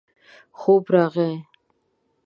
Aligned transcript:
خوب 0.59 0.83
ورغی. 0.91 1.33